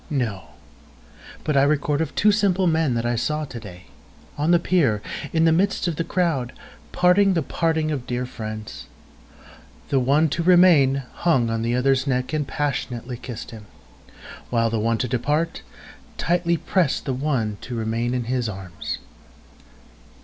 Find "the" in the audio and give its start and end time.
4.49-4.57, 5.45-5.51, 5.97-6.03, 7.35-7.43, 9.89-9.99, 11.61-11.75, 14.71-14.79, 17.05-17.13